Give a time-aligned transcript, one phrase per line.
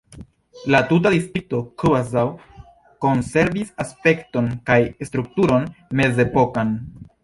[0.75, 2.25] La tuta distrikto kvazaŭ
[3.07, 6.79] konservis aspekton kaj strukturon mezepokan.